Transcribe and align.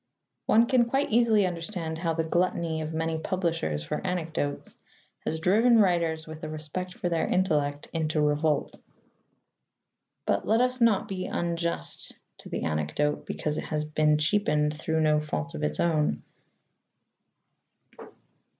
One 0.47 0.65
can 0.65 0.85
quite 0.85 1.11
easily 1.11 1.45
understand 1.45 1.99
how 1.99 2.15
the 2.15 2.23
gluttony 2.23 2.81
of 2.81 2.91
many 2.91 3.19
publishers 3.19 3.83
for 3.83 4.01
anecdotes 4.03 4.73
has 5.27 5.39
driven 5.39 5.77
writers 5.77 6.25
with 6.25 6.43
a 6.43 6.49
respect 6.49 6.95
for 6.95 7.07
their 7.07 7.27
intellect 7.27 7.87
into 7.93 8.19
revolt. 8.19 8.81
But 10.25 10.47
let 10.47 10.59
us 10.59 10.81
not 10.81 11.07
be 11.07 11.27
unjust 11.27 12.15
to 12.39 12.49
the 12.49 12.63
anecdote 12.63 13.27
because 13.27 13.59
it 13.59 13.65
has 13.65 13.85
been 13.85 14.17
cheapened 14.17 14.75
through 14.75 15.01
no 15.01 15.19
fault 15.21 15.53
of 15.53 15.61
its 15.61 15.79
own. 15.79 16.23